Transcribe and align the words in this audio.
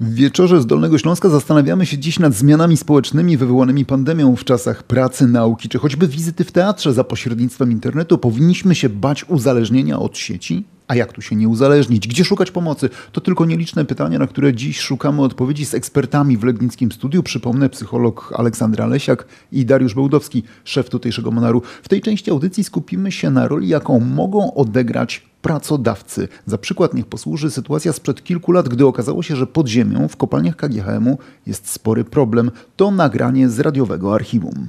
W 0.00 0.14
wieczorze 0.14 0.60
z 0.60 0.66
Dolnego 0.66 0.98
Śląska 0.98 1.28
zastanawiamy 1.28 1.86
się 1.86 1.98
dziś 1.98 2.18
nad 2.18 2.34
zmianami 2.34 2.76
społecznymi 2.76 3.36
wywołanymi 3.36 3.84
pandemią 3.84 4.36
w 4.36 4.44
czasach 4.44 4.82
pracy, 4.82 5.26
nauki, 5.26 5.68
czy 5.68 5.78
choćby 5.78 6.08
wizyty 6.08 6.44
w 6.44 6.52
teatrze 6.52 6.92
za 6.92 7.04
pośrednictwem 7.04 7.72
internetu. 7.72 8.18
Powinniśmy 8.18 8.74
się 8.74 8.88
bać 8.88 9.24
uzależnienia 9.28 9.98
od 9.98 10.18
sieci? 10.18 10.64
A 10.88 10.94
jak 10.94 11.12
tu 11.12 11.22
się 11.22 11.36
nie 11.36 11.48
uzależnić? 11.48 12.08
Gdzie 12.08 12.24
szukać 12.24 12.50
pomocy? 12.50 12.90
To 13.12 13.20
tylko 13.20 13.46
nieliczne 13.46 13.84
pytania, 13.84 14.18
na 14.18 14.26
które 14.26 14.54
dziś 14.54 14.80
szukamy 14.80 15.22
odpowiedzi 15.22 15.66
z 15.66 15.74
ekspertami 15.74 16.36
w 16.36 16.44
Legnickim 16.44 16.92
Studiu. 16.92 17.22
Przypomnę, 17.22 17.68
psycholog 17.68 18.32
Aleksandra 18.36 18.86
Lesiak 18.86 19.26
i 19.52 19.64
Dariusz 19.64 19.94
Bełdowski, 19.94 20.42
szef 20.64 20.90
tutejszego 20.90 21.30
Monaru. 21.30 21.62
W 21.82 21.88
tej 21.88 22.00
części 22.00 22.30
audycji 22.30 22.64
skupimy 22.64 23.12
się 23.12 23.30
na 23.30 23.48
roli, 23.48 23.68
jaką 23.68 24.00
mogą 24.00 24.54
odegrać 24.54 25.22
pracodawcy. 25.42 26.28
Za 26.46 26.58
przykład 26.58 26.94
niech 26.94 27.06
posłuży 27.06 27.50
sytuacja 27.50 27.92
sprzed 27.92 28.24
kilku 28.24 28.52
lat, 28.52 28.68
gdy 28.68 28.86
okazało 28.86 29.22
się, 29.22 29.36
że 29.36 29.46
pod 29.46 29.68
ziemią 29.68 30.08
w 30.08 30.16
kopalniach 30.16 30.56
KGHM-u 30.56 31.18
jest 31.46 31.70
spory 31.70 32.04
problem. 32.04 32.50
To 32.76 32.90
nagranie 32.90 33.48
z 33.48 33.60
radiowego 33.60 34.14
archiwum. 34.14 34.68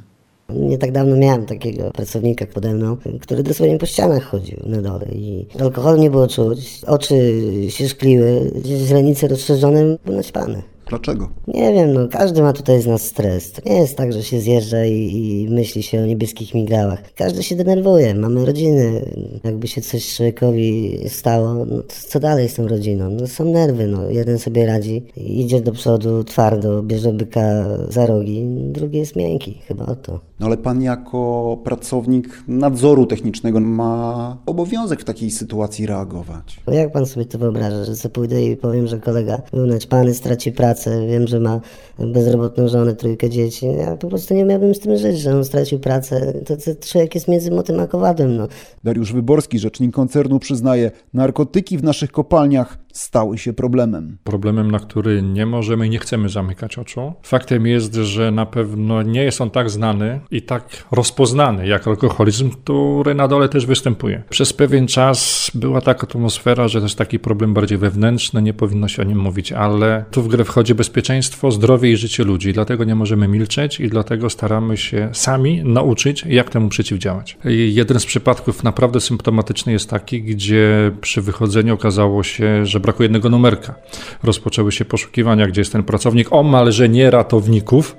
Nie 0.50 0.78
tak 0.78 0.92
dawno 0.92 1.16
miałem 1.16 1.46
takiego 1.46 1.92
pracownika 1.92 2.46
pode 2.46 2.74
mną, 2.74 2.98
który 3.22 3.44
dosłownie 3.44 3.78
po 3.78 3.86
ścianach 3.86 4.24
chodził 4.24 4.58
na 4.66 4.82
dole 4.82 5.06
i 5.12 5.48
alkoholu 5.60 5.98
nie 5.98 6.10
było 6.10 6.28
czuć, 6.28 6.82
oczy 6.88 7.42
się 7.70 7.90
szkliły, 7.90 8.52
źrenice 8.66 9.28
rozszerzone, 9.28 9.98
był 10.06 10.16
naćpany. 10.16 10.64
Dlaczego? 10.90 11.30
Nie 11.48 11.74
wiem, 11.74 11.94
no 11.94 12.08
każdy 12.08 12.42
ma 12.42 12.54
tutaj 12.54 12.82
z 12.82 12.88
nas 12.88 13.02
stres. 13.02 13.52
To 13.52 13.70
nie 13.70 13.78
jest 13.78 13.98
tak, 13.98 14.14
że 14.14 14.24
się 14.24 14.40
zjeżdża 14.40 14.86
i, 14.86 14.94
i 14.94 15.50
myśli 15.50 15.84
się 15.84 16.02
o 16.02 16.06
niebieskich 16.06 16.54
migdałach. 16.54 17.14
Każdy 17.14 17.44
się 17.44 17.56
denerwuje, 17.56 18.16
mamy 18.16 18.46
rodziny. 18.46 19.06
Jakby 19.44 19.68
się 19.68 19.82
coś 19.82 20.16
człowiekowi 20.16 21.00
stało, 21.08 21.66
no 21.66 21.82
to 21.82 21.96
co 22.08 22.20
dalej 22.20 22.50
z 22.50 22.54
tą 22.54 22.68
rodziną? 22.68 23.10
No 23.10 23.28
są 23.28 23.46
nerwy, 23.46 23.88
no. 23.88 24.10
Jeden 24.10 24.40
sobie 24.40 24.66
radzi, 24.66 25.04
idzie 25.18 25.62
do 25.62 25.72
przodu 25.72 26.24
twardo, 26.24 26.84
bierze 26.84 27.14
byka 27.14 27.66
za 27.90 28.06
rogi, 28.06 28.44
drugi 28.48 28.98
jest 28.98 29.16
miękki, 29.16 29.62
chyba 29.68 29.86
o 29.86 29.96
to. 29.96 30.20
No 30.40 30.46
ale 30.46 30.58
pan 30.58 30.82
jako 30.82 31.58
pracownik 31.64 32.44
nadzoru 32.48 33.06
technicznego 33.06 33.60
ma 33.60 34.38
obowiązek 34.46 35.02
w 35.02 35.04
takiej 35.04 35.32
sytuacji 35.32 35.86
reagować. 35.86 36.60
No 36.68 36.74
jak 36.74 36.92
pan 36.92 37.06
sobie 37.06 37.26
to 37.26 37.38
wyobraża, 37.38 37.84
że 37.84 37.96
co 37.96 38.10
pójdę 38.10 38.44
i 38.46 38.58
powiem, 38.58 38.88
że 38.88 39.00
kolega 39.00 39.42
był 39.54 39.66
naćpany, 39.66 40.14
straci 40.14 40.52
pracę, 40.52 41.08
wiem, 41.08 41.28
że 41.28 41.40
ma 41.40 41.62
bezrobotną 42.00 42.68
żonę, 42.68 42.96
trójkę 42.96 43.30
dzieci. 43.30 43.66
Ja 43.66 43.98
po 43.98 44.08
prostu 44.08 44.34
nie 44.34 44.46
miałbym 44.46 44.76
z 44.76 44.80
tym 44.80 44.98
żyć, 44.98 45.20
że 45.20 45.36
on 45.36 45.46
stracił 45.46 45.80
pracę. 45.80 46.34
To, 46.46 46.58
to 46.58 46.88
człowiek 46.88 47.16
jest 47.16 47.28
między 47.28 47.52
motem 47.52 47.80
a 47.80 47.88
kowadłem, 47.88 48.38
no. 48.38 48.48
Dariusz 48.84 49.14
Wyborski, 49.14 49.60
rzecznik 49.60 49.96
koncernu, 49.96 50.40
przyznaje, 50.40 50.92
narkotyki 51.14 51.78
w 51.78 51.84
naszych 51.84 52.12
kopalniach 52.12 52.78
stały 52.98 53.38
się 53.38 53.54
problemem. 53.54 54.18
Problemem, 54.24 54.72
na 54.72 54.80
który 54.80 55.22
nie 55.22 55.46
możemy 55.46 55.88
i 55.88 55.90
nie 55.90 56.00
chcemy 56.00 56.30
zamykać 56.30 56.78
oczu. 56.78 57.14
Faktem 57.24 57.68
jest, 57.68 57.96
że 57.96 58.32
na 58.32 58.46
pewno 58.46 59.02
nie 59.02 59.24
jest 59.24 59.42
on 59.42 59.50
tak 59.50 59.70
znany 59.70 60.20
i 60.32 60.42
tak 60.42 60.64
rozpoznany 60.92 61.68
jak 61.68 61.88
alkoholizm, 61.88 62.50
który 62.50 63.16
na 63.16 63.28
dole 63.28 63.50
też 63.50 63.66
występuje. 63.66 64.24
Przez 64.30 64.54
pewien 64.54 64.88
czas 64.88 65.52
była 65.54 65.82
taka 65.82 66.08
atmosfera, 66.08 66.68
że 66.68 66.80
to 66.80 66.86
jest 66.86 66.98
taki 66.98 67.20
problem 67.20 67.54
bardziej 67.54 67.78
wewnętrzny, 67.78 68.42
nie 68.42 68.54
powinno 68.54 68.88
się 68.88 69.02
o 69.02 69.06
nim 69.06 69.20
mówić, 69.20 69.52
ale 69.52 70.06
tu 70.12 70.24
w 70.24 70.28
grę 70.28 70.44
wchodzi 70.44 70.76
bezpieczeństwo, 70.76 71.52
zdrowie 71.52 71.92
i 71.92 71.98
życie 71.98 72.24
ludzi. 72.24 72.54
Dlatego 72.54 72.84
nie 72.84 72.96
możemy 72.96 73.28
milczeć 73.28 73.80
i 73.80 73.90
dlatego 73.90 74.30
staramy 74.30 74.78
się 74.78 75.10
sami 75.14 75.64
nauczyć, 75.64 76.24
jak 76.30 76.50
temu 76.50 76.70
przeciwdziałać. 76.70 77.38
I 77.46 77.76
jeden 77.76 78.00
z 78.00 78.06
przypadków 78.06 78.64
naprawdę 78.64 79.02
symptomatyczny 79.02 79.72
jest 79.72 79.90
taki, 79.90 80.24
gdzie 80.24 80.92
przy 81.02 81.22
wychodzeniu 81.22 81.74
okazało 81.74 82.24
się, 82.24 82.66
że 82.66 82.80
brakuje 82.88 83.06
jednego 83.06 83.30
numerka. 83.30 83.76
Rozpoczęły 84.24 84.72
się 84.72 84.86
poszukiwania, 84.86 85.48
gdzie 85.48 85.62
jest 85.62 85.72
ten 85.72 85.84
pracownik, 85.84 86.28
omalże 86.32 86.90
nie 86.90 87.12
ratowników, 87.12 87.96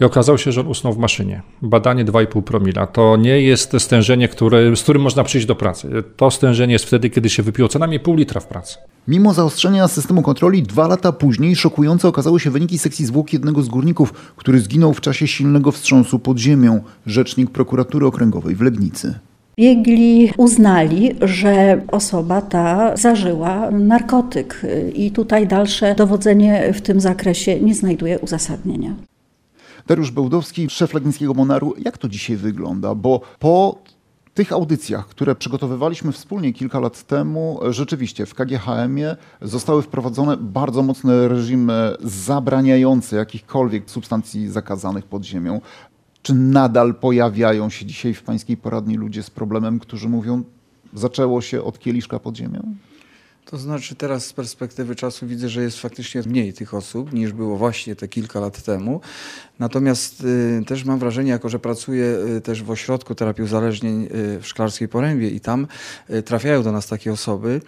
i 0.00 0.04
okazało 0.04 0.38
się, 0.38 0.52
że 0.52 0.60
on 0.60 0.66
usnął 0.66 0.92
w 0.92 0.98
maszynie. 0.98 1.42
Badanie 1.62 2.04
2,5 2.04 2.42
promila. 2.42 2.86
To 2.86 3.16
nie 3.16 3.40
jest 3.40 3.72
stężenie, 3.78 4.28
które, 4.28 4.76
z 4.76 4.82
którym 4.82 5.02
można 5.02 5.24
przyjść 5.24 5.46
do 5.46 5.54
pracy. 5.54 5.88
To 6.16 6.30
stężenie 6.30 6.72
jest 6.72 6.84
wtedy, 6.84 7.10
kiedy 7.10 7.28
się 7.28 7.42
wypiło 7.42 7.68
co 7.68 7.78
najmniej 7.78 8.00
pół 8.00 8.16
litra 8.16 8.40
w 8.40 8.46
pracy. 8.46 8.78
Mimo 9.08 9.34
zaostrzenia 9.34 9.88
systemu 9.88 10.22
kontroli, 10.22 10.62
dwa 10.62 10.86
lata 10.86 11.12
później 11.12 11.56
szokujące 11.56 12.08
okazały 12.08 12.40
się 12.40 12.50
wyniki 12.50 12.78
sekcji 12.78 13.06
zwłok 13.06 13.32
jednego 13.32 13.62
z 13.62 13.68
górników, 13.68 14.12
który 14.36 14.60
zginął 14.60 14.94
w 14.94 15.00
czasie 15.00 15.26
silnego 15.26 15.72
wstrząsu 15.72 16.18
pod 16.18 16.38
ziemią, 16.38 16.80
rzecznik 17.06 17.50
prokuratury 17.50 18.06
okręgowej 18.06 18.54
w 18.54 18.60
Legnicy. 18.60 19.14
Biegli 19.60 20.32
uznali, 20.36 21.14
że 21.20 21.80
osoba 21.88 22.42
ta 22.42 22.96
zażyła 22.96 23.70
narkotyk 23.70 24.62
i 24.94 25.10
tutaj 25.10 25.46
dalsze 25.46 25.94
dowodzenie 25.94 26.72
w 26.72 26.80
tym 26.80 27.00
zakresie 27.00 27.60
nie 27.60 27.74
znajduje 27.74 28.18
uzasadnienia. 28.18 28.94
Dariusz 29.86 30.10
Bełdowski, 30.10 30.70
szef 30.70 30.94
Legnickiego 30.94 31.34
Monaru. 31.34 31.74
Jak 31.78 31.98
to 31.98 32.08
dzisiaj 32.08 32.36
wygląda? 32.36 32.94
Bo 32.94 33.20
po 33.38 33.78
tych 34.34 34.52
audycjach, 34.52 35.08
które 35.08 35.34
przygotowywaliśmy 35.34 36.12
wspólnie 36.12 36.52
kilka 36.52 36.80
lat 36.80 37.02
temu, 37.02 37.60
rzeczywiście 37.70 38.26
w 38.26 38.34
KGHM-ie 38.34 39.16
zostały 39.42 39.82
wprowadzone 39.82 40.36
bardzo 40.36 40.82
mocne 40.82 41.28
reżimy 41.28 41.94
zabraniające 42.00 43.16
jakichkolwiek 43.16 43.90
substancji 43.90 44.48
zakazanych 44.48 45.04
pod 45.04 45.24
ziemią. 45.24 45.60
Czy 46.26 46.34
nadal 46.34 46.94
pojawiają 46.94 47.70
się 47.70 47.86
dzisiaj 47.86 48.14
w 48.14 48.22
pańskiej 48.22 48.56
poradni 48.56 48.96
ludzie 48.96 49.22
z 49.22 49.30
problemem, 49.30 49.78
którzy 49.78 50.08
mówią, 50.08 50.42
zaczęło 50.94 51.40
się 51.40 51.62
od 51.62 51.78
kieliszka 51.78 52.18
pod 52.18 52.36
ziemią? 52.36 52.74
To 53.50 53.58
znaczy 53.58 53.94
teraz 53.94 54.26
z 54.26 54.32
perspektywy 54.32 54.96
czasu 54.96 55.26
widzę, 55.26 55.48
że 55.48 55.62
jest 55.62 55.78
faktycznie 55.78 56.22
mniej 56.26 56.52
tych 56.52 56.74
osób 56.74 57.12
niż 57.12 57.32
było 57.32 57.56
właśnie 57.56 57.96
te 57.96 58.08
kilka 58.08 58.40
lat 58.40 58.62
temu. 58.62 59.00
Natomiast 59.58 60.24
y, 60.24 60.62
też 60.66 60.84
mam 60.84 60.98
wrażenie, 60.98 61.30
jako 61.30 61.48
że 61.48 61.58
pracuję 61.58 62.04
y, 62.36 62.40
też 62.40 62.62
w 62.62 62.70
ośrodku 62.70 63.14
terapii 63.14 63.44
uzależnień 63.44 64.04
y, 64.04 64.08
w 64.40 64.46
Szklarskiej 64.46 64.88
Porębie 64.88 65.30
i 65.30 65.40
tam 65.40 65.66
y, 66.10 66.22
trafiają 66.22 66.62
do 66.62 66.72
nas 66.72 66.86
takie 66.86 67.12
osoby, 67.12 67.60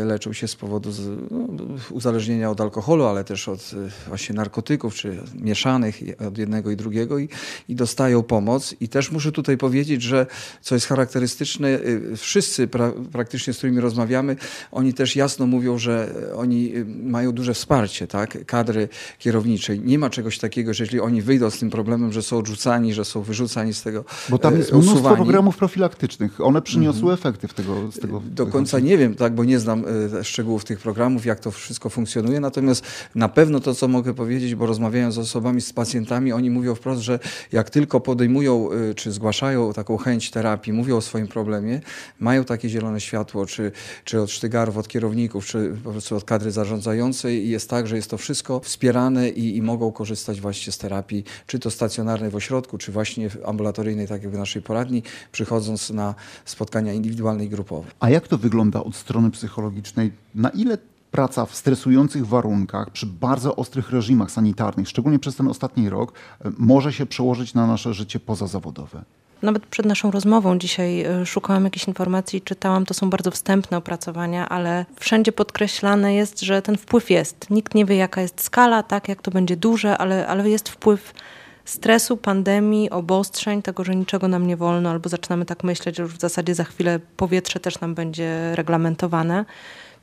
y, 0.00 0.04
leczą 0.04 0.32
się 0.32 0.48
z 0.48 0.56
powodu 0.56 0.92
z, 0.92 1.08
no, 1.30 1.64
uzależnienia 1.90 2.50
od 2.50 2.60
alkoholu, 2.60 3.04
ale 3.04 3.24
też 3.24 3.48
od 3.48 3.72
y, 3.72 4.08
właśnie 4.08 4.34
narkotyków, 4.34 4.94
czy 4.94 5.22
mieszanych 5.34 6.00
od 6.28 6.38
jednego 6.38 6.70
i 6.70 6.76
drugiego 6.76 7.18
i, 7.18 7.28
i 7.68 7.74
dostają 7.74 8.22
pomoc. 8.22 8.74
I 8.80 8.88
też 8.88 9.10
muszę 9.10 9.32
tutaj 9.32 9.56
powiedzieć, 9.56 10.02
że 10.02 10.26
co 10.60 10.74
jest 10.74 10.86
charakterystyczne, 10.86 11.78
wszyscy 12.16 12.68
pra, 12.68 12.92
praktycznie, 13.12 13.52
z 13.52 13.56
którymi 13.58 13.80
rozmawiamy, 13.80 14.36
oni 14.72 14.94
też 14.94 15.05
jasno 15.14 15.46
mówią, 15.46 15.78
że 15.78 16.14
oni 16.36 16.72
mają 17.02 17.32
duże 17.32 17.54
wsparcie, 17.54 18.06
tak, 18.06 18.46
kadry 18.46 18.88
kierowniczej. 19.18 19.80
Nie 19.80 19.98
ma 19.98 20.10
czegoś 20.10 20.38
takiego, 20.38 20.74
że 20.74 20.84
jeżeli 20.84 21.00
oni 21.00 21.22
wyjdą 21.22 21.50
z 21.50 21.58
tym 21.58 21.70
problemem, 21.70 22.12
że 22.12 22.22
są 22.22 22.38
odrzucani, 22.38 22.94
że 22.94 23.04
są 23.04 23.22
wyrzucani 23.22 23.74
z 23.74 23.82
tego 23.82 24.04
Bo 24.28 24.38
tam 24.38 24.56
jest 24.56 24.72
usuwani. 24.72 24.90
mnóstwo 24.90 25.16
programów 25.16 25.56
profilaktycznych. 25.56 26.40
One 26.40 26.62
przyniosły 26.62 27.10
-hmm. 27.10 27.14
efekty 27.14 27.48
w 27.48 27.54
tego, 27.54 27.92
z 27.92 27.98
tego. 27.98 28.22
Do 28.30 28.46
końca 28.46 28.78
nie 28.78 28.98
wiem, 28.98 29.14
tak, 29.14 29.34
bo 29.34 29.44
nie 29.44 29.58
znam 29.58 29.84
e, 30.18 30.24
szczegółów 30.24 30.64
tych 30.64 30.80
programów, 30.80 31.26
jak 31.26 31.40
to 31.40 31.50
wszystko 31.50 31.90
funkcjonuje. 31.90 32.40
Natomiast 32.40 32.84
na 33.14 33.28
pewno 33.28 33.60
to, 33.60 33.74
co 33.74 33.88
mogę 33.88 34.14
powiedzieć, 34.14 34.54
bo 34.54 34.66
rozmawiając 34.66 35.14
z 35.14 35.18
osobami, 35.18 35.60
z 35.60 35.72
pacjentami, 35.72 36.32
oni 36.32 36.50
mówią 36.50 36.74
wprost, 36.74 37.02
że 37.02 37.18
jak 37.52 37.70
tylko 37.70 38.00
podejmują 38.00 38.70
e, 38.72 38.94
czy 38.94 39.12
zgłaszają 39.12 39.72
taką 39.72 39.96
chęć 39.96 40.30
terapii, 40.30 40.72
mówią 40.72 40.96
o 40.96 41.00
swoim 41.00 41.28
problemie, 41.28 41.80
mają 42.20 42.44
takie 42.44 42.68
zielone 42.68 43.00
światło, 43.00 43.46
czy, 43.46 43.72
czy 44.04 44.20
od 44.20 44.30
sztygarów, 44.30 44.76
od 44.76 44.88
kierowników, 44.96 45.46
czy 45.46 45.76
po 45.84 45.90
prostu 45.90 46.16
od 46.16 46.24
kadry 46.24 46.50
zarządzającej 46.50 47.46
i 47.46 47.48
jest 47.48 47.70
tak, 47.70 47.86
że 47.86 47.96
jest 47.96 48.10
to 48.10 48.18
wszystko 48.18 48.60
wspierane 48.60 49.28
i, 49.28 49.56
i 49.56 49.62
mogą 49.62 49.92
korzystać 49.92 50.40
właśnie 50.40 50.72
z 50.72 50.78
terapii 50.78 51.24
czy 51.46 51.58
to 51.58 51.70
stacjonarnej 51.70 52.30
w 52.30 52.36
ośrodku, 52.36 52.78
czy 52.78 52.92
właśnie 52.92 53.30
ambulatoryjnej, 53.44 54.08
tak 54.08 54.22
jak 54.22 54.32
w 54.32 54.38
naszej 54.38 54.62
poradni, 54.62 55.02
przychodząc 55.32 55.90
na 55.90 56.14
spotkania 56.44 56.92
indywidualne 56.92 57.44
i 57.44 57.48
grupowe. 57.48 57.88
A 58.00 58.10
jak 58.10 58.28
to 58.28 58.38
wygląda 58.38 58.84
od 58.84 58.96
strony 58.96 59.30
psychologicznej? 59.30 60.12
Na 60.34 60.48
ile 60.48 60.78
praca 61.10 61.46
w 61.46 61.56
stresujących 61.56 62.26
warunkach, 62.26 62.90
przy 62.90 63.06
bardzo 63.06 63.56
ostrych 63.56 63.90
reżimach 63.90 64.30
sanitarnych, 64.30 64.88
szczególnie 64.88 65.18
przez 65.18 65.36
ten 65.36 65.48
ostatni 65.48 65.90
rok, 65.90 66.12
może 66.58 66.92
się 66.92 67.06
przełożyć 67.06 67.54
na 67.54 67.66
nasze 67.66 67.94
życie 67.94 68.20
pozazawodowe? 68.20 69.04
Nawet 69.42 69.66
przed 69.66 69.86
naszą 69.86 70.10
rozmową 70.10 70.58
dzisiaj 70.58 71.00
e, 71.00 71.26
szukałam 71.26 71.64
jakichś 71.64 71.88
informacji, 71.88 72.42
czytałam, 72.42 72.86
to 72.86 72.94
są 72.94 73.10
bardzo 73.10 73.30
wstępne 73.30 73.76
opracowania, 73.76 74.48
ale 74.48 74.86
wszędzie 75.00 75.32
podkreślane 75.32 76.14
jest, 76.14 76.40
że 76.40 76.62
ten 76.62 76.76
wpływ 76.76 77.10
jest. 77.10 77.50
Nikt 77.50 77.74
nie 77.74 77.84
wie, 77.84 77.96
jaka 77.96 78.20
jest 78.20 78.42
skala, 78.42 78.82
tak, 78.82 79.08
jak 79.08 79.22
to 79.22 79.30
będzie 79.30 79.56
duże, 79.56 79.98
ale, 79.98 80.26
ale 80.26 80.50
jest 80.50 80.68
wpływ 80.68 81.14
stresu, 81.64 82.16
pandemii, 82.16 82.90
obostrzeń, 82.90 83.62
tego, 83.62 83.84
że 83.84 83.96
niczego 83.96 84.28
nam 84.28 84.46
nie 84.46 84.56
wolno, 84.56 84.90
albo 84.90 85.08
zaczynamy 85.08 85.44
tak 85.44 85.64
myśleć, 85.64 85.96
że 85.96 86.02
już 86.02 86.14
w 86.14 86.20
zasadzie 86.20 86.54
za 86.54 86.64
chwilę 86.64 87.00
powietrze 87.16 87.60
też 87.60 87.80
nam 87.80 87.94
będzie 87.94 88.52
reglamentowane 88.54 89.44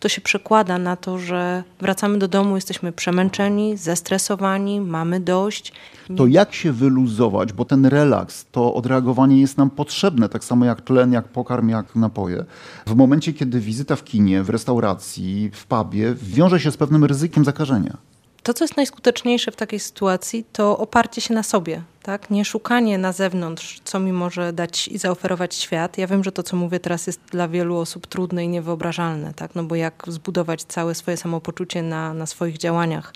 to 0.04 0.10
się 0.10 0.22
przekłada 0.22 0.78
na 0.78 0.96
to, 0.96 1.18
że 1.18 1.64
wracamy 1.80 2.18
do 2.18 2.28
domu, 2.28 2.56
jesteśmy 2.56 2.92
przemęczeni, 2.92 3.78
zestresowani, 3.78 4.82
mamy 4.82 5.20
dość. 5.20 5.74
To 6.18 6.28
jak 6.28 6.54
się 6.54 6.72
wyluzować, 6.72 7.54
bo 7.54 7.66
ten 7.66 7.86
relaks, 7.86 8.46
to 8.52 8.74
odreagowanie 8.74 9.42
jest 9.42 9.58
nam 9.58 9.70
potrzebne, 9.70 10.30
tak 10.30 10.44
samo 10.44 10.66
jak 10.66 10.82
tlen, 10.82 11.14
jak 11.14 11.28
pokarm, 11.28 11.70
jak 11.70 11.96
napoje. 11.96 12.46
W 12.88 12.96
momencie, 12.96 13.34
kiedy 13.34 13.60
wizyta 13.60 13.96
w 13.96 14.04
kinie, 14.04 14.44
w 14.44 14.50
restauracji, 14.50 15.52
w 15.54 15.66
pubie 15.66 16.16
wiąże 16.22 16.60
się 16.60 16.72
z 16.72 16.78
pewnym 16.78 17.04
ryzykiem 17.04 17.46
zakażenia. 17.46 17.98
To, 18.44 18.54
co 18.54 18.64
jest 18.64 18.78
najskuteczniejsze 18.78 19.52
w 19.52 19.56
takiej 19.56 19.80
sytuacji, 19.80 20.46
to 20.54 20.78
oparcie 20.78 21.22
się 21.22 21.34
na 21.34 21.44
sobie, 21.44 21.82
tak? 22.02 22.30
Nie 22.30 22.46
szukanie 22.46 22.98
na 22.98 23.12
zewnątrz, 23.12 23.82
co 23.84 24.00
mi 24.00 24.14
może 24.14 24.54
dać 24.54 24.88
i 24.88 24.98
zaoferować 24.98 25.56
świat. 25.56 25.98
Ja 25.98 26.08
wiem, 26.08 26.24
że 26.24 26.32
to, 26.32 26.44
co 26.44 26.56
mówię 26.56 26.80
teraz, 26.80 27.08
jest 27.08 27.22
dla 27.32 27.48
wielu 27.48 27.78
osób 27.78 28.08
trudne 28.08 28.46
i 28.46 28.48
niewyobrażalne, 28.48 29.34
tak? 29.34 29.56
No 29.56 29.64
bo 29.64 29.76
jak 29.76 30.04
zbudować 30.08 30.64
całe 30.64 30.96
swoje 30.96 31.18
samopoczucie 31.18 31.82
na, 31.82 32.14
na 32.14 32.26
swoich 32.26 32.58
działaniach 32.58 33.14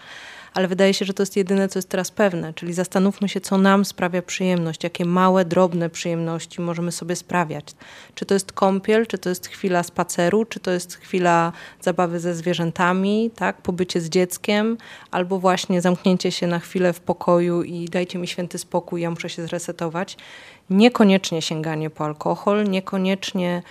ale 0.57 0.67
wydaje 0.67 0.93
się, 0.93 1.05
że 1.05 1.13
to 1.13 1.23
jest 1.23 1.35
jedyne, 1.35 1.69
co 1.69 1.79
jest 1.79 1.89
teraz 1.89 2.11
pewne. 2.11 2.53
Czyli 2.53 2.73
zastanówmy 2.73 3.29
się, 3.29 3.41
co 3.41 3.57
nam 3.57 3.85
sprawia 3.85 4.21
przyjemność, 4.21 4.83
jakie 4.83 5.05
małe, 5.05 5.45
drobne 5.45 5.89
przyjemności 5.89 6.61
możemy 6.61 6.91
sobie 6.91 7.15
sprawiać. 7.15 7.65
Czy 8.15 8.25
to 8.25 8.33
jest 8.33 8.51
kąpiel, 8.51 9.07
czy 9.07 9.17
to 9.17 9.29
jest 9.29 9.47
chwila 9.47 9.83
spaceru, 9.83 10.45
czy 10.45 10.59
to 10.59 10.71
jest 10.71 10.95
chwila 10.95 11.51
zabawy 11.81 12.19
ze 12.19 12.35
zwierzętami, 12.35 13.31
tak, 13.35 13.61
pobycie 13.61 14.01
z 14.01 14.09
dzieckiem, 14.09 14.77
albo 15.11 15.39
właśnie 15.39 15.81
zamknięcie 15.81 16.31
się 16.31 16.47
na 16.47 16.59
chwilę 16.59 16.93
w 16.93 16.99
pokoju 16.99 17.63
i 17.63 17.85
dajcie 17.85 18.19
mi 18.19 18.27
święty 18.27 18.57
spokój, 18.57 19.01
ja 19.01 19.09
muszę 19.09 19.29
się 19.29 19.43
zresetować. 19.43 20.17
Niekoniecznie 20.69 21.41
sięganie 21.41 21.89
po 21.89 22.05
alkohol, 22.05 22.69
niekoniecznie 22.69 23.61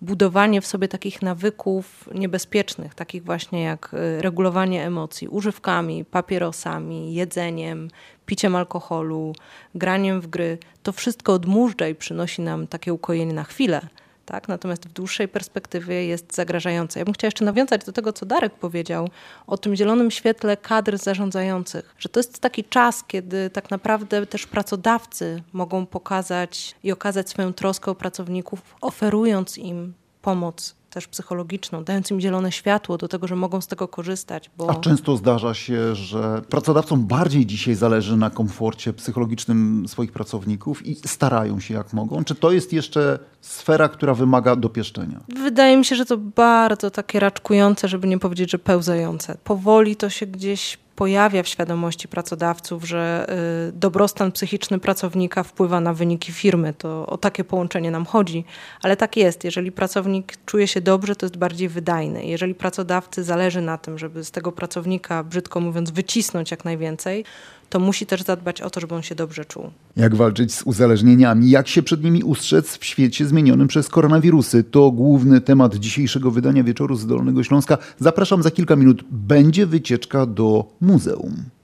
budowanie 0.00 0.60
w 0.60 0.66
sobie 0.66 0.88
takich 0.88 1.22
nawyków 1.22 2.08
niebezpiecznych, 2.14 2.94
takich 2.94 3.24
właśnie 3.24 3.62
jak 3.62 3.94
y, 3.94 4.22
regulowanie 4.22 4.84
emocji 4.86 5.28
używkami, 5.28 6.04
papierosami, 6.04 7.14
jedzeniem, 7.14 7.88
piciem 8.26 8.56
alkoholu, 8.56 9.32
graniem 9.74 10.20
w 10.20 10.26
gry, 10.26 10.58
to 10.82 10.92
wszystko 10.92 11.32
odmurza 11.32 11.88
i 11.88 11.94
przynosi 11.94 12.42
nam 12.42 12.66
takie 12.66 12.92
ukojenie 12.92 13.34
na 13.34 13.44
chwilę 13.44 13.88
tak? 14.26 14.48
Natomiast 14.48 14.88
w 14.88 14.92
dłuższej 14.92 15.28
perspektywie 15.28 16.06
jest 16.06 16.34
zagrażające. 16.34 16.98
Ja 16.98 17.04
bym 17.04 17.14
chciała 17.14 17.28
jeszcze 17.28 17.44
nawiązać 17.44 17.84
do 17.84 17.92
tego, 17.92 18.12
co 18.12 18.26
Darek 18.26 18.54
powiedział 18.54 19.08
o 19.46 19.58
tym 19.58 19.76
zielonym 19.76 20.10
świetle 20.10 20.56
kadr 20.56 20.98
zarządzających, 20.98 21.94
że 21.98 22.08
to 22.08 22.20
jest 22.20 22.38
taki 22.38 22.64
czas, 22.64 23.04
kiedy 23.04 23.50
tak 23.50 23.70
naprawdę 23.70 24.26
też 24.26 24.46
pracodawcy 24.46 25.42
mogą 25.52 25.86
pokazać 25.86 26.74
i 26.82 26.92
okazać 26.92 27.30
swoją 27.30 27.52
troskę 27.52 27.90
o 27.90 27.94
pracowników, 27.94 28.60
oferując 28.80 29.58
im 29.58 29.94
pomoc 30.26 30.74
też 30.90 31.06
psychologiczną, 31.06 31.84
dając 31.84 32.10
im 32.10 32.20
zielone 32.20 32.52
światło 32.52 32.98
do 32.98 33.08
tego, 33.08 33.26
że 33.26 33.36
mogą 33.36 33.60
z 33.60 33.66
tego 33.66 33.88
korzystać. 33.88 34.50
Bo... 34.58 34.70
A 34.70 34.74
często 34.74 35.16
zdarza 35.16 35.54
się, 35.54 35.94
że 35.94 36.42
pracodawcom 36.48 37.06
bardziej 37.06 37.46
dzisiaj 37.46 37.74
zależy 37.74 38.16
na 38.16 38.30
komforcie 38.30 38.92
psychologicznym 38.92 39.84
swoich 39.88 40.12
pracowników 40.12 40.86
i 40.86 40.94
starają 40.94 41.60
się 41.60 41.74
jak 41.74 41.92
mogą. 41.92 42.24
Czy 42.24 42.34
to 42.34 42.52
jest 42.52 42.72
jeszcze 42.72 43.18
sfera, 43.40 43.88
która 43.88 44.14
wymaga 44.14 44.56
dopieszczenia? 44.56 45.20
Wydaje 45.42 45.76
mi 45.76 45.84
się, 45.84 45.96
że 45.96 46.06
to 46.06 46.16
bardzo 46.18 46.90
takie 46.90 47.20
raczkujące, 47.20 47.88
żeby 47.88 48.08
nie 48.08 48.18
powiedzieć, 48.18 48.50
że 48.50 48.58
pełzające. 48.58 49.38
Powoli 49.44 49.96
to 49.96 50.10
się 50.10 50.26
gdzieś 50.26 50.78
pojawia 50.96 51.42
w 51.42 51.48
świadomości 51.48 52.08
pracodawców, 52.08 52.84
że 52.84 53.26
y, 53.68 53.72
dobrostan 53.72 54.32
psychiczny 54.32 54.78
pracownika 54.78 55.42
wpływa 55.42 55.80
na 55.80 55.94
wyniki 55.94 56.32
firmy. 56.32 56.74
To 56.78 57.06
o 57.06 57.18
takie 57.18 57.44
połączenie 57.44 57.90
nam 57.90 58.06
chodzi, 58.06 58.44
ale 58.82 58.96
tak 58.96 59.16
jest. 59.16 59.44
Jeżeli 59.44 59.72
pracownik 59.72 60.34
czuje 60.46 60.66
się 60.66 60.80
dobrze, 60.80 61.16
to 61.16 61.26
jest 61.26 61.36
bardziej 61.36 61.68
wydajny. 61.68 62.26
Jeżeli 62.26 62.54
pracodawcy 62.54 63.24
zależy 63.24 63.60
na 63.60 63.78
tym, 63.78 63.98
żeby 63.98 64.24
z 64.24 64.30
tego 64.30 64.52
pracownika, 64.52 65.24
brzydko 65.24 65.60
mówiąc, 65.60 65.90
wycisnąć 65.90 66.50
jak 66.50 66.64
najwięcej, 66.64 67.24
to 67.70 67.80
musi 67.80 68.06
też 68.06 68.22
zadbać 68.22 68.60
o 68.60 68.70
to, 68.70 68.80
żeby 68.80 68.94
on 68.94 69.02
się 69.02 69.14
dobrze 69.14 69.44
czuł. 69.44 69.70
Jak 69.96 70.14
walczyć 70.14 70.54
z 70.54 70.62
uzależnieniami, 70.62 71.50
jak 71.50 71.68
się 71.68 71.82
przed 71.82 72.04
nimi 72.04 72.22
ustrzec 72.22 72.76
w 72.78 72.84
świecie 72.84 73.26
zmienionym 73.26 73.68
przez 73.68 73.88
koronawirusy? 73.88 74.64
To 74.64 74.90
główny 74.90 75.40
temat 75.40 75.74
dzisiejszego 75.74 76.30
wydania 76.30 76.64
Wieczoru 76.64 76.96
z 76.96 77.06
Dolnego 77.06 77.44
Śląska. 77.44 77.78
Zapraszam 77.98 78.42
za 78.42 78.50
kilka 78.50 78.76
minut. 78.76 79.04
Będzie 79.10 79.66
wycieczka 79.66 80.26
do 80.26 80.64
muzeum. 80.80 81.55